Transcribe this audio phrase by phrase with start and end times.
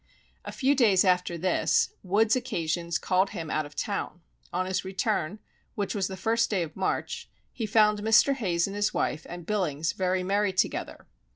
[0.43, 4.21] _A few days after this, Wood's occasions called him out of town.
[4.51, 5.37] On his return,
[5.75, 8.33] which was the first day of March, he found Mr.
[8.33, 11.05] Hayes and his wife and Billings very merry together.